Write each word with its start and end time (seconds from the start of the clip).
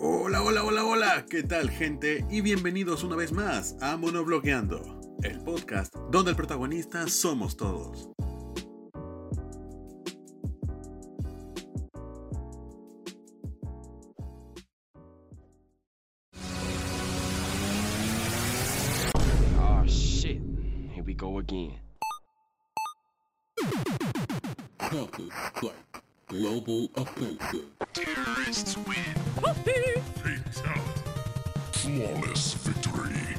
Hola, 0.00 0.44
hola, 0.44 0.62
hola, 0.62 0.84
hola, 0.84 1.26
¿qué 1.28 1.42
tal 1.42 1.70
gente? 1.70 2.24
Y 2.30 2.40
bienvenidos 2.40 3.02
una 3.02 3.16
vez 3.16 3.32
más 3.32 3.74
a 3.80 3.96
Monoblogueando, 3.96 5.00
el 5.24 5.40
podcast 5.40 5.92
donde 6.12 6.30
el 6.30 6.36
protagonista 6.36 7.08
somos 7.08 7.56
todos. 7.56 8.08
Oh 19.58 19.84
shit. 19.84 20.40
Here 20.94 21.02
we 21.02 21.14
go 21.14 21.40
again. 21.40 21.80
Global 26.28 26.90
offensive. 26.94 27.64
Terrorists 27.94 28.76
win. 28.76 28.96
Fatality. 29.40 30.02
Flawless 31.72 32.52
victory. 32.52 33.37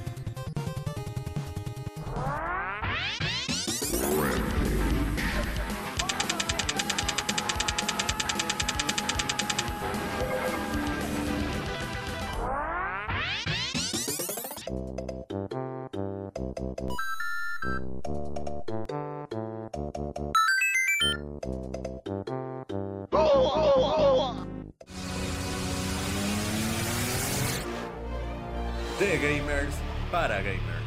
De 29.00 29.18
gamers 29.18 29.76
para 30.12 30.42
gamers. 30.42 30.79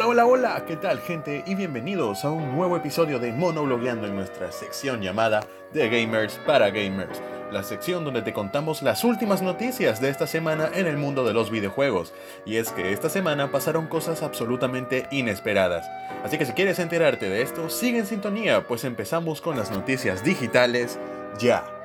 Hola, 0.00 0.08
hola, 0.08 0.26
hola, 0.26 0.64
¿qué 0.66 0.76
tal 0.76 0.98
gente? 0.98 1.44
Y 1.46 1.54
bienvenidos 1.54 2.24
a 2.24 2.30
un 2.30 2.56
nuevo 2.56 2.74
episodio 2.74 3.18
de 3.18 3.34
Monoblogueando 3.34 4.06
en 4.06 4.16
nuestra 4.16 4.50
sección 4.50 5.02
llamada 5.02 5.40
De 5.74 5.90
Gamers 5.90 6.40
para 6.46 6.70
Gamers, 6.70 7.20
la 7.52 7.62
sección 7.62 8.02
donde 8.02 8.22
te 8.22 8.32
contamos 8.32 8.80
las 8.80 9.04
últimas 9.04 9.42
noticias 9.42 10.00
de 10.00 10.08
esta 10.08 10.26
semana 10.26 10.70
en 10.72 10.86
el 10.86 10.96
mundo 10.96 11.22
de 11.22 11.34
los 11.34 11.50
videojuegos. 11.50 12.14
Y 12.46 12.56
es 12.56 12.72
que 12.72 12.94
esta 12.94 13.10
semana 13.10 13.52
pasaron 13.52 13.88
cosas 13.88 14.22
absolutamente 14.22 15.06
inesperadas. 15.10 15.86
Así 16.24 16.38
que 16.38 16.46
si 16.46 16.54
quieres 16.54 16.78
enterarte 16.78 17.28
de 17.28 17.42
esto, 17.42 17.68
sigue 17.68 17.98
en 17.98 18.06
sintonía, 18.06 18.66
pues 18.66 18.84
empezamos 18.84 19.42
con 19.42 19.58
las 19.58 19.70
noticias 19.70 20.24
digitales 20.24 20.98
ya. 21.38 21.79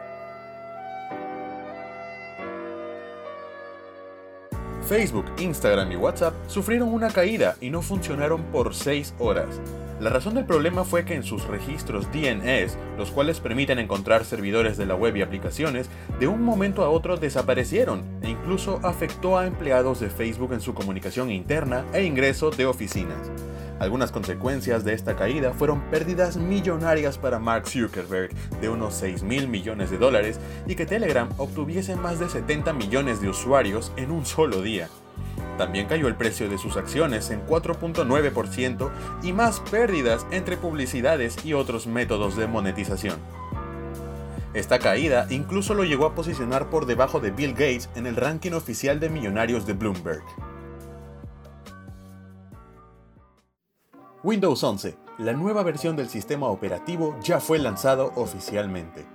Facebook, 4.86 5.25
Instagram 5.39 5.91
y 5.91 5.95
WhatsApp 5.95 6.36
sufrieron 6.47 6.94
una 6.94 7.09
caída 7.09 7.55
y 7.59 7.72
no 7.72 7.81
funcionaron 7.81 8.44
por 8.52 8.75
6 8.75 9.16
horas. 9.19 9.59
La 10.00 10.09
razón 10.09 10.36
del 10.36 10.45
problema 10.45 10.83
fue 10.83 11.05
que 11.05 11.16
en 11.16 11.23
sus 11.23 11.47
registros 11.47 12.08
DNS, 12.11 12.78
los 12.97 13.11
cuales 13.11 13.39
permiten 13.39 13.80
encontrar 13.80 14.25
servidores 14.25 14.78
de 14.78 14.86
la 14.86 14.94
web 14.94 15.16
y 15.16 15.22
aplicaciones, 15.22 15.89
de 16.19 16.28
un 16.28 16.44
momento 16.44 16.83
a 16.83 16.89
otro 16.89 17.17
desaparecieron 17.17 18.03
e 18.22 18.30
incluso 18.30 18.80
afectó 18.83 19.38
a 19.38 19.47
empleados 19.47 20.02
de 20.02 20.09
Facebook 20.09 20.53
en 20.53 20.61
su 20.61 20.73
comunicación 20.73 21.31
interna 21.31 21.86
e 21.94 22.03
ingreso 22.03 22.52
de 22.52 22.66
oficinas. 22.66 23.31
Algunas 23.80 24.12
consecuencias 24.12 24.86
de 24.86 24.94
esta 24.94 25.18
caída 25.18 25.54
fueron 25.54 25.81
pérdidas 25.90 26.38
millonarias 26.38 27.18
para 27.18 27.40
Mark 27.40 27.68
Zuckerberg 27.68 28.34
de 28.62 28.70
unos 28.70 28.94
6 28.96 29.24
mil 29.24 29.50
millones 29.50 29.91
de 29.91 29.97
dólares 29.97 30.40
y 30.66 30.75
que 30.75 30.86
Telegram 30.86 31.30
obtuviese 31.38 31.96
más 31.97 32.19
de 32.19 32.30
70 32.30 32.72
millones 32.72 33.19
de 33.19 33.30
usuarios 33.30 33.91
en 33.97 34.12
un 34.12 34.25
solo 34.25 34.62
día. 34.62 34.88
También 35.58 35.88
cayó 35.88 36.08
el 36.08 36.16
precio 36.16 36.50
de 36.50 36.58
sus 36.58 36.78
acciones 36.78 37.30
en 37.31 37.46
4.9% 37.46 38.90
y 39.24 39.34
más 39.34 39.59
pérdidas 39.59 40.25
entre 40.31 40.58
publicidades 40.58 41.44
y 41.46 41.53
otros 41.53 41.85
métodos 41.85 42.38
de 42.38 42.47
monetización. 42.47 43.19
Esta 44.53 44.80
caída 44.80 45.28
incluso 45.30 45.74
lo 45.74 45.84
llegó 45.84 46.06
a 46.06 46.16
posicionar 46.16 46.69
por 46.69 46.85
debajo 46.85 47.19
de 47.19 47.31
Bill 47.31 47.52
Gates 47.52 47.90
en 47.96 48.08
el 48.08 48.16
ranking 48.16 48.53
oficial 48.53 49.02
de 49.02 49.09
millonarios 49.09 49.66
de 49.66 49.74
Bloomberg. 49.74 50.24
Windows 54.25 54.63
11, 54.63 54.97
la 55.19 55.34
nueva 55.34 55.62
versión 55.62 55.96
del 55.96 56.09
sistema 56.09 56.47
operativo, 56.47 57.16
ya 57.22 57.40
fue 57.40 57.59
lanzado 57.59 58.12
oficialmente. 58.16 59.06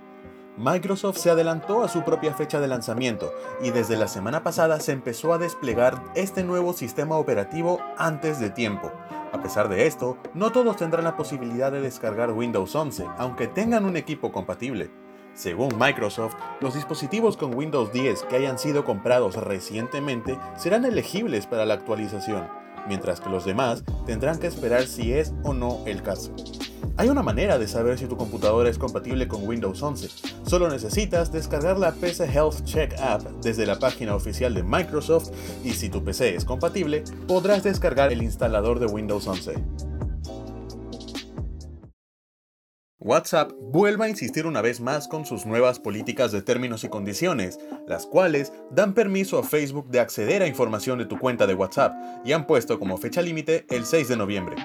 Microsoft 0.55 1.17
se 1.17 1.29
adelantó 1.29 1.83
a 1.83 1.89
su 1.89 2.05
propia 2.05 2.33
fecha 2.33 2.61
de 2.61 2.69
lanzamiento 2.69 3.33
y 3.61 3.71
desde 3.71 3.97
la 3.97 4.07
semana 4.07 4.41
pasada 4.41 4.79
se 4.79 4.93
empezó 4.93 5.33
a 5.33 5.37
desplegar 5.37 6.01
este 6.15 6.45
nuevo 6.45 6.71
sistema 6.71 7.17
operativo 7.17 7.81
antes 7.97 8.39
de 8.39 8.51
tiempo. 8.51 8.89
A 9.33 9.41
pesar 9.41 9.67
de 9.67 9.85
esto, 9.85 10.17
no 10.33 10.53
todos 10.53 10.77
tendrán 10.77 11.03
la 11.03 11.17
posibilidad 11.17 11.73
de 11.73 11.81
descargar 11.81 12.31
Windows 12.31 12.73
11, 12.73 13.05
aunque 13.17 13.47
tengan 13.47 13.83
un 13.83 13.97
equipo 13.97 14.31
compatible. 14.31 14.91
Según 15.33 15.77
Microsoft, 15.77 16.35
los 16.61 16.73
dispositivos 16.73 17.35
con 17.35 17.53
Windows 17.53 17.91
10 17.91 18.23
que 18.23 18.37
hayan 18.37 18.57
sido 18.57 18.85
comprados 18.85 19.35
recientemente 19.35 20.39
serán 20.55 20.85
elegibles 20.85 21.47
para 21.47 21.65
la 21.65 21.73
actualización, 21.73 22.60
mientras 22.87 23.19
que 23.19 23.29
los 23.29 23.45
demás 23.45 23.83
tendrán 24.05 24.39
que 24.39 24.47
esperar 24.47 24.85
si 24.85 25.13
es 25.13 25.33
o 25.43 25.53
no 25.53 25.79
el 25.85 26.01
caso. 26.01 26.33
Hay 26.97 27.09
una 27.09 27.23
manera 27.23 27.57
de 27.57 27.67
saber 27.67 27.97
si 27.97 28.05
tu 28.05 28.17
computadora 28.17 28.69
es 28.69 28.77
compatible 28.77 29.27
con 29.27 29.47
Windows 29.47 29.81
11. 29.81 30.09
Solo 30.45 30.69
necesitas 30.69 31.31
descargar 31.31 31.79
la 31.79 31.93
PC 31.93 32.25
Health 32.25 32.63
Check 32.63 32.99
App 32.99 33.21
desde 33.41 33.65
la 33.65 33.79
página 33.79 34.15
oficial 34.15 34.53
de 34.53 34.63
Microsoft 34.63 35.31
y 35.63 35.71
si 35.71 35.89
tu 35.89 36.03
PC 36.03 36.35
es 36.35 36.45
compatible, 36.45 37.03
podrás 37.27 37.63
descargar 37.63 38.11
el 38.11 38.21
instalador 38.21 38.79
de 38.79 38.87
Windows 38.87 39.25
11. 39.27 39.90
WhatsApp 43.03 43.51
vuelve 43.59 44.05
a 44.05 44.09
insistir 44.09 44.45
una 44.45 44.61
vez 44.61 44.79
más 44.79 45.07
con 45.07 45.25
sus 45.25 45.47
nuevas 45.47 45.79
políticas 45.79 46.31
de 46.31 46.43
términos 46.43 46.83
y 46.83 46.89
condiciones, 46.89 47.57
las 47.87 48.05
cuales 48.05 48.53
dan 48.69 48.93
permiso 48.93 49.39
a 49.39 49.43
Facebook 49.43 49.89
de 49.89 49.99
acceder 49.99 50.43
a 50.43 50.47
información 50.47 50.99
de 50.99 51.05
tu 51.05 51.17
cuenta 51.17 51.47
de 51.47 51.55
WhatsApp 51.55 51.95
y 52.23 52.33
han 52.33 52.45
puesto 52.45 52.77
como 52.77 52.99
fecha 52.99 53.23
límite 53.23 53.65
el 53.71 53.85
6 53.85 54.07
de 54.07 54.17
noviembre. 54.17 54.55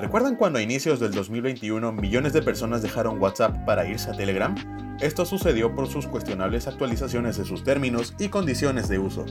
¿Recuerdan 0.00 0.34
cuando 0.34 0.58
a 0.58 0.62
inicios 0.62 0.98
del 0.98 1.12
2021 1.12 1.92
millones 1.92 2.32
de 2.32 2.42
personas 2.42 2.82
dejaron 2.82 3.22
WhatsApp 3.22 3.56
para 3.64 3.86
irse 3.86 4.10
a 4.10 4.16
Telegram? 4.16 4.56
Esto 5.00 5.24
sucedió 5.24 5.72
por 5.72 5.86
sus 5.86 6.08
cuestionables 6.08 6.66
actualizaciones 6.66 7.36
de 7.36 7.44
sus 7.44 7.62
términos 7.62 8.14
y 8.18 8.30
condiciones 8.30 8.88
de 8.88 8.98
uso. 8.98 9.26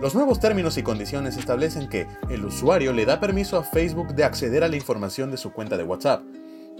Los 0.00 0.14
nuevos 0.14 0.38
términos 0.38 0.78
y 0.78 0.84
condiciones 0.84 1.36
establecen 1.36 1.88
que 1.88 2.06
el 2.30 2.44
usuario 2.44 2.92
le 2.92 3.06
da 3.06 3.18
permiso 3.18 3.58
a 3.58 3.64
Facebook 3.64 4.14
de 4.14 4.22
acceder 4.22 4.62
a 4.62 4.68
la 4.68 4.76
información 4.76 5.32
de 5.32 5.36
su 5.36 5.52
cuenta 5.52 5.76
de 5.76 5.84
WhatsApp, 5.84 6.22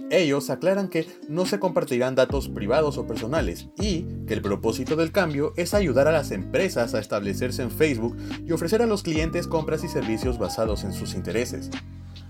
ellos 0.09 0.49
aclaran 0.49 0.89
que 0.89 1.07
no 1.27 1.45
se 1.45 1.59
compartirán 1.59 2.15
datos 2.15 2.49
privados 2.49 2.97
o 2.97 3.07
personales 3.07 3.69
y 3.79 4.03
que 4.27 4.33
el 4.33 4.41
propósito 4.41 4.95
del 4.95 5.11
cambio 5.11 5.53
es 5.57 5.73
ayudar 5.73 6.07
a 6.07 6.11
las 6.11 6.31
empresas 6.31 6.93
a 6.93 6.99
establecerse 6.99 7.63
en 7.63 7.71
Facebook 7.71 8.15
y 8.45 8.51
ofrecer 8.51 8.81
a 8.81 8.85
los 8.85 9.03
clientes 9.03 9.47
compras 9.47 9.83
y 9.83 9.87
servicios 9.87 10.37
basados 10.37 10.83
en 10.83 10.93
sus 10.93 11.15
intereses. 11.15 11.69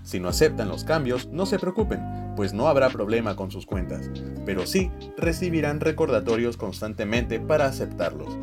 Si 0.02 0.20
no 0.20 0.28
aceptan 0.28 0.68
los 0.68 0.84
cambios, 0.84 1.28
no 1.28 1.46
se 1.46 1.58
preocupen, 1.58 2.00
pues 2.36 2.52
no 2.52 2.68
habrá 2.68 2.90
problema 2.90 3.36
con 3.36 3.50
sus 3.50 3.64
cuentas, 3.64 4.10
pero 4.44 4.66
sí 4.66 4.90
recibirán 5.16 5.80
recordatorios 5.80 6.56
constantemente 6.56 7.40
para 7.40 7.66
aceptarlos. 7.66 8.36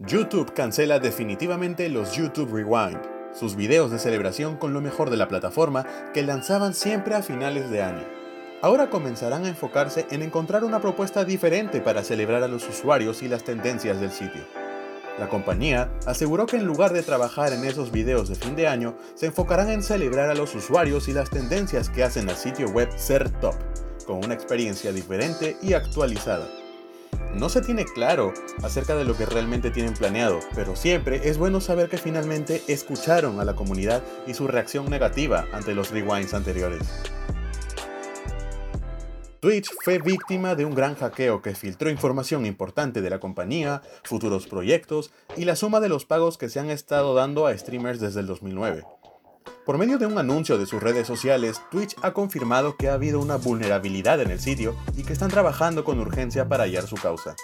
YouTube 0.00 0.52
cancela 0.52 0.98
definitivamente 0.98 1.88
los 1.88 2.16
YouTube 2.16 2.52
Rewind, 2.52 3.00
sus 3.34 3.56
videos 3.56 3.90
de 3.90 3.98
celebración 3.98 4.56
con 4.56 4.72
lo 4.72 4.80
mejor 4.80 5.10
de 5.10 5.16
la 5.16 5.28
plataforma 5.28 5.86
que 6.14 6.22
lanzaban 6.22 6.74
siempre 6.74 7.14
a 7.14 7.22
finales 7.22 7.70
de 7.70 7.82
año. 7.82 8.04
Ahora 8.62 8.88
comenzarán 8.88 9.44
a 9.44 9.48
enfocarse 9.48 10.06
en 10.10 10.22
encontrar 10.22 10.64
una 10.64 10.80
propuesta 10.80 11.24
diferente 11.24 11.80
para 11.80 12.02
celebrar 12.02 12.42
a 12.42 12.48
los 12.48 12.66
usuarios 12.68 13.22
y 13.22 13.28
las 13.28 13.44
tendencias 13.44 14.00
del 14.00 14.10
sitio. 14.10 14.42
La 15.18 15.28
compañía 15.28 15.90
aseguró 16.06 16.46
que 16.46 16.56
en 16.56 16.64
lugar 16.64 16.92
de 16.92 17.02
trabajar 17.02 17.52
en 17.52 17.64
esos 17.64 17.92
videos 17.92 18.28
de 18.28 18.34
fin 18.34 18.56
de 18.56 18.66
año, 18.66 18.96
se 19.14 19.26
enfocarán 19.26 19.70
en 19.70 19.82
celebrar 19.82 20.30
a 20.30 20.34
los 20.34 20.54
usuarios 20.54 21.08
y 21.08 21.12
las 21.12 21.30
tendencias 21.30 21.90
que 21.90 22.02
hacen 22.02 22.28
al 22.28 22.36
sitio 22.36 22.68
web 22.70 22.88
ser 22.96 23.28
top, 23.40 23.54
con 24.06 24.24
una 24.24 24.34
experiencia 24.34 24.92
diferente 24.92 25.56
y 25.62 25.74
actualizada. 25.74 26.63
No 27.34 27.48
se 27.48 27.62
tiene 27.62 27.84
claro 27.84 28.32
acerca 28.62 28.94
de 28.94 29.04
lo 29.04 29.16
que 29.16 29.26
realmente 29.26 29.70
tienen 29.70 29.94
planeado, 29.94 30.38
pero 30.54 30.76
siempre 30.76 31.28
es 31.28 31.36
bueno 31.36 31.60
saber 31.60 31.88
que 31.88 31.98
finalmente 31.98 32.62
escucharon 32.68 33.40
a 33.40 33.44
la 33.44 33.56
comunidad 33.56 34.04
y 34.26 34.34
su 34.34 34.46
reacción 34.46 34.88
negativa 34.88 35.46
ante 35.52 35.74
los 35.74 35.90
rewinds 35.90 36.32
anteriores. 36.32 36.88
Twitch 39.40 39.68
fue 39.82 39.98
víctima 39.98 40.54
de 40.54 40.64
un 40.64 40.74
gran 40.74 40.94
hackeo 40.94 41.42
que 41.42 41.54
filtró 41.54 41.90
información 41.90 42.46
importante 42.46 43.02
de 43.02 43.10
la 43.10 43.20
compañía, 43.20 43.82
futuros 44.04 44.46
proyectos 44.46 45.12
y 45.36 45.44
la 45.44 45.54
suma 45.54 45.80
de 45.80 45.90
los 45.90 46.06
pagos 46.06 46.38
que 46.38 46.48
se 46.48 46.60
han 46.60 46.70
estado 46.70 47.12
dando 47.12 47.46
a 47.46 47.58
streamers 47.58 48.00
desde 48.00 48.20
el 48.20 48.26
2009. 48.26 48.84
Por 49.64 49.78
medio 49.78 49.96
de 49.96 50.04
un 50.04 50.18
anuncio 50.18 50.58
de 50.58 50.66
sus 50.66 50.82
redes 50.82 51.06
sociales, 51.06 51.62
Twitch 51.70 51.96
ha 52.02 52.12
confirmado 52.12 52.76
que 52.76 52.90
ha 52.90 52.94
habido 52.94 53.18
una 53.18 53.36
vulnerabilidad 53.36 54.20
en 54.20 54.30
el 54.30 54.38
sitio 54.38 54.76
y 54.94 55.04
que 55.04 55.14
están 55.14 55.30
trabajando 55.30 55.84
con 55.84 55.98
urgencia 56.00 56.46
para 56.50 56.64
hallar 56.64 56.86
su 56.86 56.96
causa. 56.96 57.34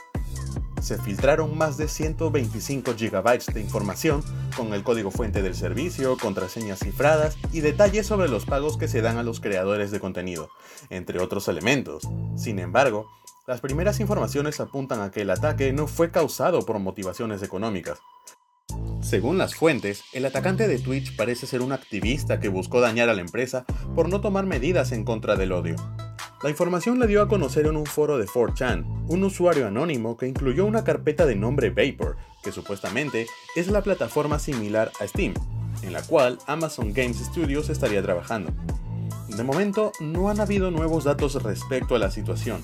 Se 0.82 0.98
filtraron 0.98 1.56
más 1.56 1.78
de 1.78 1.88
125 1.88 2.92
GB 2.92 3.54
de 3.54 3.60
información 3.62 4.22
con 4.54 4.74
el 4.74 4.82
código 4.82 5.10
fuente 5.10 5.40
del 5.40 5.54
servicio, 5.54 6.18
contraseñas 6.18 6.80
cifradas 6.80 7.38
y 7.52 7.60
detalles 7.60 8.06
sobre 8.06 8.28
los 8.28 8.44
pagos 8.44 8.76
que 8.76 8.88
se 8.88 9.00
dan 9.00 9.16
a 9.16 9.22
los 9.22 9.40
creadores 9.40 9.90
de 9.90 10.00
contenido, 10.00 10.50
entre 10.90 11.20
otros 11.20 11.48
elementos. 11.48 12.06
Sin 12.36 12.58
embargo, 12.58 13.08
las 13.46 13.62
primeras 13.62 13.98
informaciones 13.98 14.60
apuntan 14.60 15.00
a 15.00 15.10
que 15.10 15.22
el 15.22 15.30
ataque 15.30 15.72
no 15.72 15.86
fue 15.86 16.10
causado 16.10 16.66
por 16.66 16.78
motivaciones 16.80 17.42
económicas, 17.42 17.98
según 19.00 19.38
las 19.38 19.54
fuentes, 19.54 20.04
el 20.12 20.26
atacante 20.26 20.68
de 20.68 20.78
Twitch 20.78 21.16
parece 21.16 21.46
ser 21.46 21.62
un 21.62 21.72
activista 21.72 22.38
que 22.38 22.48
buscó 22.48 22.80
dañar 22.80 23.08
a 23.08 23.14
la 23.14 23.22
empresa 23.22 23.64
por 23.94 24.08
no 24.08 24.20
tomar 24.20 24.44
medidas 24.46 24.92
en 24.92 25.04
contra 25.04 25.36
del 25.36 25.52
odio. 25.52 25.76
La 26.42 26.50
información 26.50 26.98
la 26.98 27.06
dio 27.06 27.22
a 27.22 27.28
conocer 27.28 27.66
en 27.66 27.76
un 27.76 27.86
foro 27.86 28.18
de 28.18 28.26
4chan, 28.26 28.84
un 29.08 29.24
usuario 29.24 29.66
anónimo 29.66 30.16
que 30.16 30.26
incluyó 30.26 30.66
una 30.66 30.84
carpeta 30.84 31.26
de 31.26 31.34
nombre 31.34 31.70
Vapor, 31.70 32.16
que 32.42 32.52
supuestamente 32.52 33.26
es 33.56 33.68
la 33.68 33.82
plataforma 33.82 34.38
similar 34.38 34.92
a 35.00 35.06
Steam, 35.06 35.34
en 35.82 35.92
la 35.92 36.02
cual 36.02 36.38
Amazon 36.46 36.92
Games 36.92 37.18
Studios 37.18 37.68
estaría 37.68 38.02
trabajando. 38.02 38.52
De 39.28 39.44
momento, 39.44 39.92
no 40.00 40.28
han 40.28 40.40
habido 40.40 40.70
nuevos 40.70 41.04
datos 41.04 41.42
respecto 41.42 41.94
a 41.94 41.98
la 41.98 42.10
situación, 42.10 42.62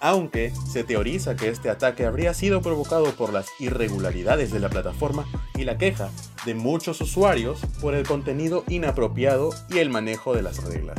aunque 0.00 0.52
se 0.70 0.84
teoriza 0.84 1.36
que 1.36 1.48
este 1.48 1.70
ataque 1.70 2.06
habría 2.06 2.34
sido 2.34 2.62
provocado 2.62 3.12
por 3.12 3.32
las 3.32 3.48
irregularidades 3.58 4.52
de 4.52 4.60
la 4.60 4.68
plataforma 4.68 5.26
y 5.56 5.64
la 5.64 5.78
queja 5.78 6.10
de 6.44 6.54
muchos 6.54 7.00
usuarios 7.00 7.60
por 7.80 7.94
el 7.94 8.06
contenido 8.06 8.64
inapropiado 8.68 9.50
y 9.70 9.78
el 9.78 9.90
manejo 9.90 10.34
de 10.34 10.42
las 10.42 10.62
reglas. 10.64 10.98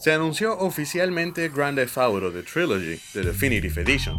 Se 0.00 0.12
anunció 0.12 0.56
oficialmente 0.58 1.48
Grand 1.48 1.76
Theft 1.76 1.98
Auto 1.98 2.32
The 2.32 2.44
Trilogy 2.44 3.00
The 3.12 3.22
Definitive 3.22 3.82
Edition, 3.82 4.16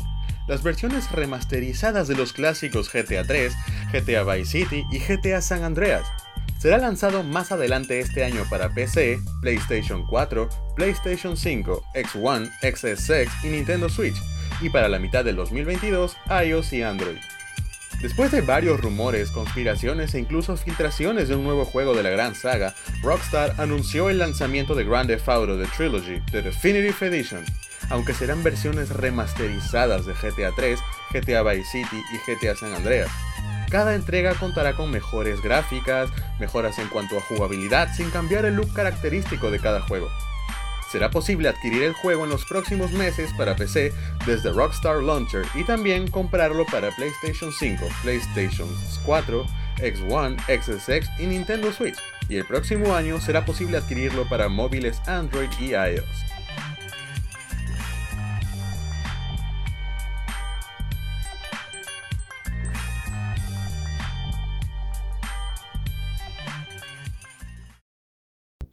las 0.48 0.62
versiones 0.62 1.10
remasterizadas 1.12 2.08
de 2.08 2.16
los 2.16 2.34
clásicos 2.34 2.92
GTA 2.92 3.24
3, 3.26 3.54
GTA 3.94 4.24
Vice 4.24 4.52
City 4.52 4.84
y 4.92 5.00
GTA 5.00 5.42
San 5.42 5.64
Andreas, 5.64 6.06
Será 6.60 6.78
lanzado 6.78 7.24
más 7.24 7.54
adelante 7.54 8.02
este 8.02 8.26
año 8.26 8.44
para 8.50 8.74
PC, 8.74 9.22
PlayStation 9.40 10.06
4, 10.06 10.50
PlayStation 10.76 11.38
5, 11.38 11.84
X1, 11.96 12.52
XSX 12.62 13.46
y 13.46 13.48
Nintendo 13.48 13.88
Switch, 13.88 14.18
y 14.60 14.70
para 14.70 14.90
la 14.90 15.00
mitad 15.00 15.24
del 15.24 15.38
2022 15.38 16.18
iOS 16.46 16.74
y 16.74 16.84
Android. 16.84 17.18
Después 18.02 18.32
de 18.32 18.42
varios 18.42 18.82
rumores, 18.82 19.32
conspiraciones 19.32 20.14
e 20.14 20.20
incluso 20.20 20.58
filtraciones 20.58 21.30
de 21.30 21.36
un 21.36 21.46
nuevo 21.46 21.64
juego 21.64 21.96
de 21.96 22.04
la 22.04 22.10
gran 22.10 22.36
saga, 22.36 22.76
Rockstar 23.04 23.56
anunció 23.58 24.10
el 24.10 24.20
lanzamiento 24.20 24.76
de 24.76 24.84
Grand 24.84 25.10
Theft 25.10 25.30
Auto 25.30 25.58
The 25.58 25.68
Trilogy, 25.78 26.20
The 26.30 26.42
Definitive 26.42 27.08
Edition, 27.08 27.46
aunque 27.90 28.14
serán 28.14 28.44
versiones 28.44 28.90
remasterizadas 28.90 30.06
de 30.06 30.14
GTA 30.14 30.52
3, 30.58 30.78
GTA 31.14 31.42
Vice 31.44 31.72
City 31.72 32.02
y 32.14 32.32
GTA 32.32 32.56
San 32.58 32.74
Andreas. 32.74 33.10
Cada 33.69 33.94
entrega 33.94 34.33
contará 34.33 34.75
con 34.75 34.89
mejores 34.89 35.42
gráficas, 35.42 36.10
mejoras 36.39 36.80
en 36.80 36.88
cuanto 36.88 37.18
a 37.18 37.21
jugabilidad 37.21 37.94
sin 37.95 38.10
cambiar 38.10 38.45
el 38.45 38.56
look 38.56 38.74
característico 38.74 39.51
de 39.51 39.60
cada 39.60 39.81
juego. 39.81 40.10
Será 40.92 41.12
posible 41.12 41.50
adquirir 41.50 41.83
el 41.83 41.94
juego 41.94 42.24
en 42.24 42.31
los 42.31 42.45
próximos 42.45 42.92
meses 42.92 43.31
para 43.38 43.56
PC 43.56 43.94
desde 44.25 44.51
Rockstar 44.51 45.04
Launcher 45.04 45.45
y 45.54 45.63
también 45.63 46.10
comprarlo 46.10 46.66
para 46.66 46.89
PlayStation 46.95 47.51
5, 47.51 47.86
PlayStation 48.01 48.68
4, 49.06 49.45
X1, 49.77 50.39
XSX 50.48 51.07
y 51.19 51.27
Nintendo 51.27 51.71
Switch. 51.71 51.98
Y 52.27 52.38
el 52.38 52.45
próximo 52.45 52.95
año 52.95 53.19
será 53.19 53.45
posible 53.45 53.77
adquirirlo 53.77 54.27
para 54.27 54.50
móviles 54.50 55.00
Android 55.07 55.50
y 55.60 55.74
iOS. 55.74 56.29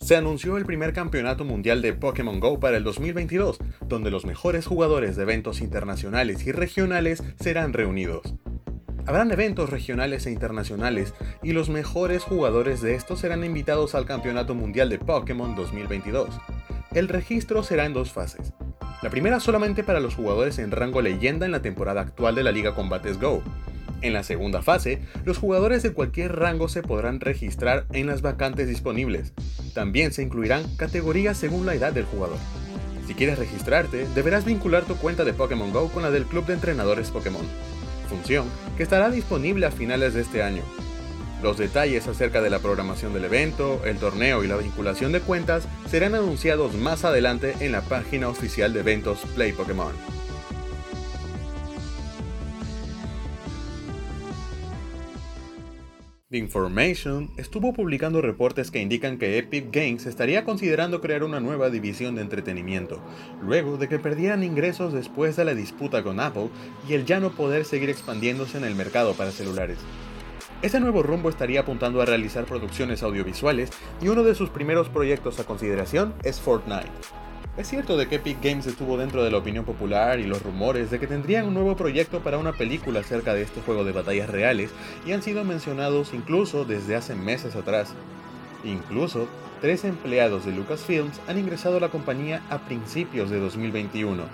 Se 0.07 0.15
anunció 0.15 0.57
el 0.57 0.65
primer 0.65 0.93
campeonato 0.93 1.45
mundial 1.45 1.83
de 1.83 1.93
Pokémon 1.93 2.39
Go 2.39 2.61
para 2.61 2.77
el 2.77 2.85
2022, 2.85 3.59
donde 3.89 4.13
los 4.13 4.25
mejores 4.25 4.65
jugadores 4.65 5.17
de 5.17 5.25
eventos 5.25 5.61
internacionales 5.61 6.47
y 6.47 6.53
regionales 6.53 7.25
serán 7.41 7.73
reunidos. 7.73 8.37
Habrán 9.05 9.33
eventos 9.33 9.69
regionales 9.69 10.25
e 10.27 10.31
internacionales 10.31 11.13
y 11.43 11.55
los 11.55 11.71
mejores 11.71 12.23
jugadores 12.23 12.83
de 12.83 12.95
estos 12.95 13.19
serán 13.19 13.43
invitados 13.43 13.97
al 13.97 14.07
Campeonato 14.07 14.55
Mundial 14.55 14.91
de 14.91 15.01
Pokémon 15.01 15.57
2022. 15.57 16.29
El 16.93 17.09
registro 17.09 17.65
será 17.65 17.85
en 17.85 17.93
dos 17.93 18.13
fases. 18.13 18.53
La 19.03 19.11
primera 19.11 19.41
solamente 19.41 19.83
para 19.83 19.99
los 19.99 20.15
jugadores 20.15 20.61
en 20.61 20.71
rango 20.71 21.03
leyenda 21.03 21.47
en 21.47 21.53
la 21.53 21.63
temporada 21.63 22.03
actual 22.03 22.37
de 22.37 22.45
la 22.45 22.53
Liga 22.53 22.77
Combates 22.77 23.19
Go, 23.21 23.43
en 24.03 24.13
la 24.13 24.23
segunda 24.23 24.63
fase, 24.63 25.01
los 25.25 25.39
jugadores 25.39 25.83
de 25.83 25.93
cualquier 25.93 26.37
rango 26.37 26.69
se 26.69 26.83
podrán 26.83 27.21
registrar 27.21 27.87
en 27.93 28.07
las 28.07 28.23
vacantes 28.23 28.69
disponibles. 28.69 29.33
También 29.75 30.13
se 30.13 30.23
incluirán 30.23 30.65
categorías 30.77 31.37
según 31.37 31.67
la 31.67 31.75
edad 31.75 31.93
del 31.93 32.05
jugador. 32.05 32.39
Si 33.07 33.15
quieres 33.15 33.39
registrarte, 33.39 34.07
deberás 34.15 34.45
vincular 34.45 34.85
tu 34.85 34.97
cuenta 34.97 35.25
de 35.25 35.33
Pokémon 35.33 35.73
Go 35.73 35.89
con 35.91 36.03
la 36.03 36.11
del 36.11 36.25
Club 36.25 36.47
de 36.47 36.55
Entrenadores 36.55 37.11
Pokémon, 37.11 37.47
función 38.09 38.47
que 38.77 38.83
estará 38.83 39.11
disponible 39.11 39.67
a 39.67 39.71
finales 39.71 40.15
de 40.15 40.23
este 40.23 40.43
año. 40.43 40.63
Los 41.43 41.59
detalles 41.59 42.09
acerca 42.09 42.41
de 42.41 42.51
la 42.51 42.59
programación 42.59 43.13
del 43.13 43.27
evento, 43.27 43.83
el 43.85 43.99
torneo 43.99 44.43
y 44.43 44.49
la 44.49 44.57
vinculación 44.57 45.13
de 45.13 45.21
cuentas 45.21 45.69
serán 45.89 46.15
anunciados 46.15 46.75
más 46.75 47.05
adelante 47.05 47.55
en 47.61 47.73
la 47.73 47.83
página 47.83 48.29
oficial 48.29 48.73
de 48.73 48.81
eventos 48.81 49.21
Play 49.35 49.53
Pokémon. 49.53 49.93
The 56.29 56.39
Information 56.39 57.31
estuvo 57.37 57.73
publicando 57.73 58.21
reportes 58.21 58.73
que 58.73 58.81
indican 58.81 59.17
que 59.17 59.39
Epic 59.39 59.67
Games 59.71 60.07
estaría 60.07 60.45
considerando 60.45 61.01
crear 61.01 61.23
una 61.23 61.39
nueva 61.39 61.71
división 61.71 62.17
de 62.17 62.23
entretenimiento, 62.23 63.01
luego 63.41 63.77
de 63.77 63.89
que 63.89 64.01
perdieran 64.01 64.43
ingresos 64.43 64.93
después 64.93 65.37
de 65.37 65.45
la 65.45 65.55
disputa 65.55 66.03
con 66.03 66.19
Apple 66.19 66.49
y 66.89 66.95
el 66.95 67.05
ya 67.05 67.21
no 67.21 67.31
poder 67.31 67.65
seguir 67.65 67.91
expandiéndose 67.91 68.59
en 68.59 68.65
el 68.65 68.75
mercado 68.75 69.15
para 69.15 69.31
celulares. 69.31 69.79
Ese 70.63 70.81
nuevo 70.81 71.05
rumbo 71.05 71.29
estaría 71.29 71.61
apuntando 71.61 72.03
a 72.03 72.07
realizar 72.07 72.45
producciones 72.45 73.05
audiovisuales 73.05 73.71
y 74.03 74.09
uno 74.09 74.25
de 74.25 74.35
sus 74.35 74.51
primeros 74.51 74.89
proyectos 74.89 75.39
a 75.39 75.45
consideración 75.45 76.13
es 76.25 76.41
Fortnite. 76.41 76.91
Es 77.57 77.69
cierto 77.69 77.97
de 77.97 78.07
que 78.07 78.17
Epic 78.17 78.37
Games 78.43 78.67
estuvo 78.67 78.99
dentro 78.99 79.25
de 79.25 79.31
la 79.31 79.39
opinión 79.39 79.65
popular 79.65 80.21
y 80.21 80.25
los 80.25 80.43
rumores 80.43 80.91
de 80.91 81.01
que 81.01 81.07
tendrían 81.07 81.47
un 81.47 81.55
nuevo 81.55 81.75
proyecto 81.75 82.21
para 82.21 82.37
una 82.37 82.53
película 82.53 83.01
acerca 83.01 83.33
de 83.33 83.41
este 83.41 83.63
juego 83.63 83.83
de 83.83 83.93
batallas 83.93 84.29
reales 84.29 84.73
y 85.07 85.13
han 85.13 85.23
sido 85.23 85.43
mencionados 85.43 86.13
incluso 86.13 86.67
desde 86.67 86.97
hace 86.97 87.15
meses 87.15 87.57
atrás. 87.57 87.95
Incluso, 88.63 89.27
tres 89.63 89.85
empleados 89.85 90.45
de 90.45 90.53
Lucasfilms 90.53 91.19
han 91.29 91.39
ingresado 91.39 91.79
a 91.79 91.81
la 91.81 91.89
compañía 91.89 92.43
a 92.51 92.59
principios 92.59 93.31
de 93.31 93.41
2021. 93.41 94.25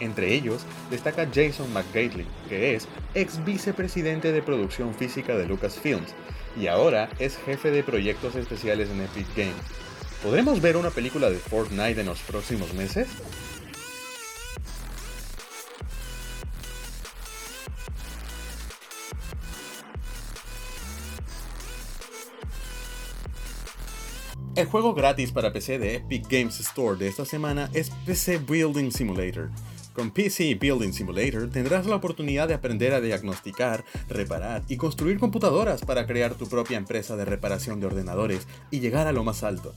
Entre 0.00 0.34
ellos 0.34 0.66
destaca 0.90 1.28
Jason 1.32 1.72
McGately, 1.72 2.26
que 2.48 2.74
es 2.74 2.88
ex 3.14 3.44
vicepresidente 3.44 4.32
de 4.32 4.42
producción 4.42 4.92
física 4.92 5.36
de 5.36 5.46
Lucasfilms 5.46 6.14
y 6.60 6.66
ahora 6.66 7.10
es 7.20 7.36
jefe 7.36 7.70
de 7.70 7.84
proyectos 7.84 8.34
especiales 8.34 8.90
en 8.90 9.02
Epic 9.02 9.28
Games. 9.36 9.91
¿Podremos 10.22 10.60
ver 10.60 10.76
una 10.76 10.90
película 10.90 11.28
de 11.30 11.36
Fortnite 11.36 12.00
en 12.00 12.06
los 12.06 12.20
próximos 12.20 12.72
meses? 12.74 13.08
El 24.54 24.66
juego 24.66 24.94
gratis 24.94 25.32
para 25.32 25.52
PC 25.52 25.80
de 25.80 25.96
Epic 25.96 26.28
Games 26.28 26.60
Store 26.60 26.96
de 26.96 27.08
esta 27.08 27.24
semana 27.24 27.68
es 27.72 27.90
PC 28.06 28.38
Building 28.38 28.92
Simulator. 28.92 29.50
Con 29.92 30.12
PC 30.12 30.54
Building 30.54 30.92
Simulator 30.92 31.50
tendrás 31.50 31.86
la 31.86 31.96
oportunidad 31.96 32.46
de 32.46 32.54
aprender 32.54 32.94
a 32.94 33.00
diagnosticar, 33.00 33.84
reparar 34.08 34.62
y 34.68 34.76
construir 34.76 35.18
computadoras 35.18 35.82
para 35.84 36.06
crear 36.06 36.34
tu 36.34 36.48
propia 36.48 36.78
empresa 36.78 37.16
de 37.16 37.24
reparación 37.24 37.80
de 37.80 37.86
ordenadores 37.86 38.46
y 38.70 38.78
llegar 38.78 39.08
a 39.08 39.12
lo 39.12 39.24
más 39.24 39.42
alto. 39.42 39.74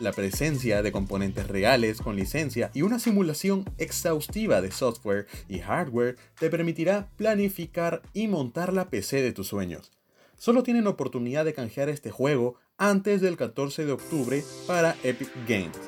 La 0.00 0.10
presencia 0.10 0.82
de 0.82 0.90
componentes 0.90 1.46
reales 1.46 2.00
con 2.00 2.16
licencia 2.16 2.68
y 2.74 2.82
una 2.82 2.98
simulación 2.98 3.64
exhaustiva 3.78 4.60
de 4.60 4.72
software 4.72 5.28
y 5.48 5.60
hardware 5.60 6.16
te 6.36 6.50
permitirá 6.50 7.10
planificar 7.16 8.02
y 8.12 8.26
montar 8.26 8.72
la 8.72 8.90
PC 8.90 9.22
de 9.22 9.32
tus 9.32 9.46
sueños. 9.46 9.92
Solo 10.36 10.64
tienen 10.64 10.88
oportunidad 10.88 11.44
de 11.44 11.54
canjear 11.54 11.88
este 11.88 12.10
juego 12.10 12.56
antes 12.76 13.20
del 13.20 13.36
14 13.36 13.86
de 13.86 13.92
octubre 13.92 14.42
para 14.66 14.96
Epic 15.04 15.30
Games. 15.46 15.78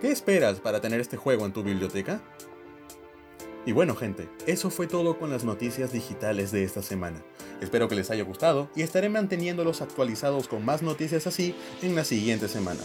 ¿Qué 0.00 0.10
esperas 0.10 0.58
para 0.58 0.80
tener 0.80 0.98
este 0.98 1.18
juego 1.18 1.44
en 1.44 1.52
tu 1.52 1.62
biblioteca? 1.62 2.22
Y 3.66 3.72
bueno 3.72 3.94
gente, 3.94 4.30
eso 4.46 4.70
fue 4.70 4.86
todo 4.86 5.18
con 5.18 5.28
las 5.28 5.44
noticias 5.44 5.92
digitales 5.92 6.50
de 6.50 6.64
esta 6.64 6.80
semana. 6.80 7.22
Espero 7.60 7.88
que 7.88 7.94
les 7.94 8.10
haya 8.10 8.24
gustado 8.24 8.70
y 8.74 8.80
estaré 8.80 9.10
manteniéndolos 9.10 9.82
actualizados 9.82 10.48
con 10.48 10.64
más 10.64 10.80
noticias 10.80 11.26
así 11.26 11.54
en 11.82 11.94
la 11.94 12.04
siguiente 12.04 12.48
semana. 12.48 12.80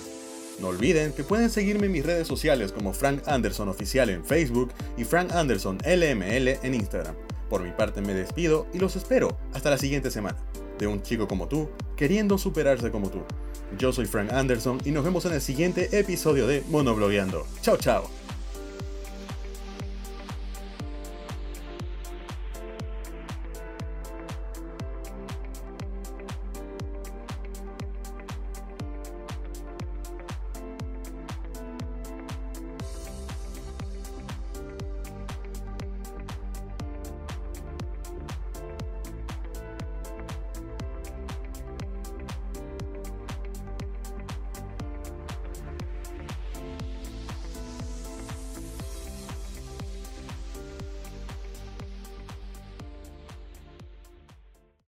No 0.59 0.69
olviden 0.69 1.11
que 1.11 1.23
pueden 1.23 1.49
seguirme 1.49 1.87
en 1.87 1.91
mis 1.91 2.05
redes 2.05 2.27
sociales 2.27 2.71
como 2.71 2.93
Frank 2.93 3.23
Anderson 3.27 3.69
Oficial 3.69 4.09
en 4.09 4.23
Facebook 4.23 4.71
y 4.97 5.03
Frank 5.03 5.31
Anderson 5.33 5.77
LML 5.85 6.47
en 6.63 6.73
Instagram. 6.73 7.15
Por 7.49 7.61
mi 7.61 7.71
parte 7.71 8.01
me 8.01 8.13
despido 8.13 8.67
y 8.73 8.79
los 8.79 8.95
espero 8.95 9.37
hasta 9.53 9.69
la 9.69 9.77
siguiente 9.77 10.09
semana. 10.11 10.37
De 10.79 10.87
un 10.87 11.01
chico 11.03 11.27
como 11.27 11.47
tú, 11.47 11.69
queriendo 11.95 12.37
superarse 12.37 12.91
como 12.91 13.09
tú. 13.09 13.23
Yo 13.77 13.91
soy 13.91 14.05
Frank 14.05 14.31
Anderson 14.31 14.79
y 14.85 14.91
nos 14.91 15.03
vemos 15.03 15.25
en 15.25 15.33
el 15.33 15.41
siguiente 15.41 15.97
episodio 15.97 16.47
de 16.47 16.63
Monoblogueando. 16.69 17.45
Chao, 17.61 17.77
chao. 17.77 18.24